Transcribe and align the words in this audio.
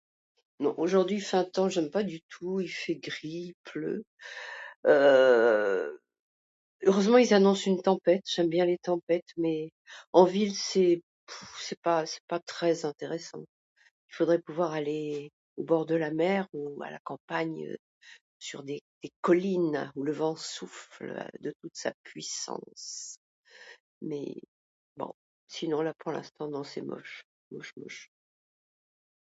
Non, 0.59 0.73
aujourd'hui 0.79 1.17
il 1.17 1.21
fait 1.21 1.37
un 1.37 1.43
temps 1.43 1.65
que 1.67 1.73
je 1.73 1.79
n'aime 1.79 1.91
pas 1.91 2.01
du 2.03 2.21
tout, 2.23 2.59
il 2.59 2.67
fait 2.67 2.95
gris, 2.95 3.53
il 3.53 3.53
pleut, 3.63 4.03
heureusement, 4.85 5.99
ils 7.19 7.35
annoncent 7.35 7.69
une 7.69 7.81
tempête, 7.83 8.23
j'aime 8.27 8.49
bien 8.49 8.65
les 8.65 8.79
tempêtes, 8.79 9.29
mais 9.37 9.69
en 10.13 10.25
ville 10.25 10.55
c'est 10.55 11.03
pas, 11.83 12.05
c'est 12.07 12.23
pas 12.27 12.39
très 12.39 12.83
intéressant, 12.85 13.43
il 14.09 14.15
faudrait 14.15 14.41
pouvoir 14.41 14.71
aller 14.71 15.29
au 15.57 15.63
bord 15.65 15.85
de 15.85 15.93
la 15.95 16.09
mer 16.09 16.47
ou 16.53 16.81
à 16.81 16.89
la 16.89 16.99
campagne 17.03 17.75
sur 18.39 18.63
des 18.63 18.81
collines 19.21 19.91
où 19.95 20.01
le 20.03 20.11
vent 20.13 20.35
souffle 20.35 21.29
de 21.41 21.53
toute 21.61 21.75
sa 21.75 21.93
puissance, 22.03 23.17
mais 24.01 24.33
bon, 24.97 25.13
sinon 25.47 25.81
là, 25.83 25.93
pour 25.99 26.11
l'instant 26.11 26.47
non, 26.49 26.63
c'est 26.63 26.81
moche, 26.81 27.21
moche, 27.51 27.71
moche. 27.77 28.09